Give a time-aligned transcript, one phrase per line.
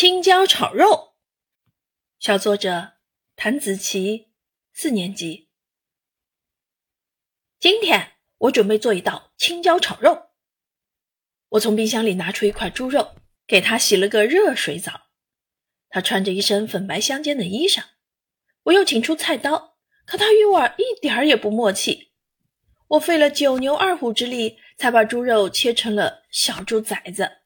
[0.00, 1.16] 青椒炒肉，
[2.20, 2.92] 小作者
[3.34, 4.28] 谭子琪，
[4.72, 5.48] 四年级。
[7.58, 10.28] 今天我准备做一道青椒炒肉。
[11.48, 15.08] 我从冰箱里拿出一块猪肉，给它洗了个热水澡。
[15.88, 17.82] 它穿着一身粉白相间的衣裳。
[18.66, 22.12] 我又请出菜刀，可它与我一点儿也不默契。
[22.86, 27.37] 我费了九牛二虎之力，才把猪肉切成了小猪崽子。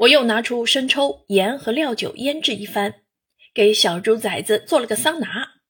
[0.00, 3.02] 我又拿出生抽、盐和料酒腌制一番，
[3.52, 5.60] 给小猪崽子做了个桑拿。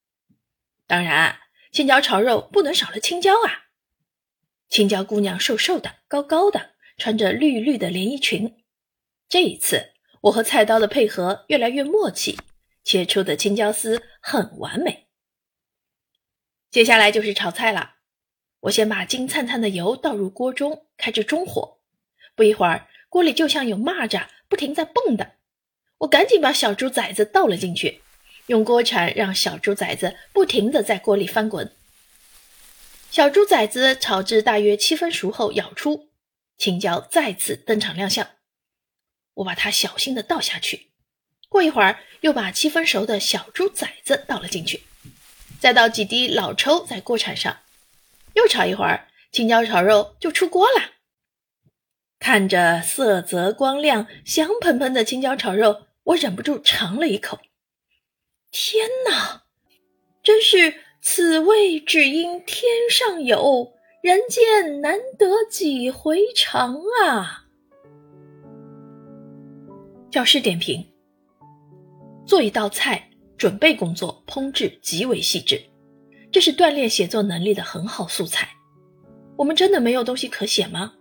[0.87, 1.41] 当然，
[1.73, 3.71] 青椒炒肉不能少了青椒啊！
[4.69, 8.63] 青椒姑娘瘦瘦的、高高的，穿着绿绿的连衣裙。
[9.29, 12.39] 这一次，我和菜刀的配合越来越默契，
[12.85, 15.09] 切出的青椒丝很完美。
[16.71, 17.95] 接下来就是炒菜了。
[18.61, 21.81] 我先把金灿灿的油倒入锅中，开至中火，
[22.37, 22.87] 不一会儿。
[23.11, 25.33] 锅里就像有蚂蚱不停在蹦的，
[25.99, 28.03] 我赶紧把小猪崽子倒了进去，
[28.47, 31.73] 用锅铲让小猪崽子不停的在锅里翻滚。
[33.11, 36.09] 小猪崽子炒至大约七分熟后舀出，
[36.57, 38.29] 青椒再次登场亮相。
[39.35, 40.91] 我把它小心的倒下去，
[41.49, 44.85] 过一会儿又把七分熟的小猪崽子倒了进去，
[45.59, 47.59] 再倒几滴老抽在锅铲上，
[48.35, 51.00] 又炒一会儿，青椒炒肉就出锅了。
[52.21, 57.39] 看着色泽光亮、香喷喷的青椒炒肉，我忍不住尝了一口。
[58.51, 59.45] 天哪，
[60.23, 67.47] 真是此味只应天上有人间难得几回尝啊！
[70.11, 70.87] 教师点评：
[72.27, 75.59] 做一道菜，准备工作、烹制极为细致，
[76.31, 78.47] 这是锻炼写作能力的很好素材。
[79.39, 80.93] 我们真的没有东西可写吗？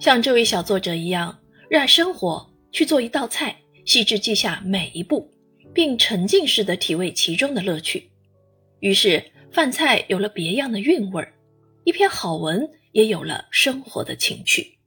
[0.00, 5.30] 像这位小作者一样热爱生活，去做一道菜，细致记下每一步，
[5.74, 8.10] 并沉浸式的体味其中的乐趣。
[8.80, 11.34] 于是饭菜有了别样的韵味儿，
[11.84, 14.77] 一篇好文也有了生活的情趣。